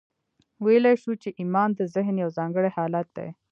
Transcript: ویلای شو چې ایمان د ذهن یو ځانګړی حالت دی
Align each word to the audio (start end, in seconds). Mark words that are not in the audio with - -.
ویلای 0.65 0.95
شو 1.01 1.11
چې 1.21 1.29
ایمان 1.39 1.69
د 1.75 1.81
ذهن 1.93 2.15
یو 2.23 2.29
ځانګړی 2.37 2.69
حالت 2.77 3.07
دی 3.17 3.27